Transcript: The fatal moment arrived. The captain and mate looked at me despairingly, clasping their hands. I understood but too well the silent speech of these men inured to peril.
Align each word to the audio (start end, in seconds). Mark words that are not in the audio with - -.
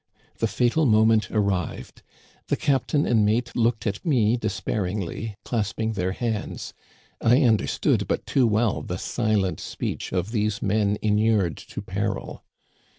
The 0.39 0.47
fatal 0.47 0.87
moment 0.87 1.29
arrived. 1.29 2.01
The 2.47 2.55
captain 2.55 3.05
and 3.05 3.23
mate 3.23 3.55
looked 3.55 3.85
at 3.85 4.03
me 4.03 4.35
despairingly, 4.35 5.35
clasping 5.45 5.91
their 5.91 6.11
hands. 6.13 6.73
I 7.21 7.43
understood 7.43 8.07
but 8.07 8.25
too 8.25 8.47
well 8.47 8.81
the 8.81 8.97
silent 8.97 9.59
speech 9.59 10.11
of 10.11 10.31
these 10.31 10.59
men 10.59 10.97
inured 11.03 11.55
to 11.55 11.83
peril. 11.83 12.43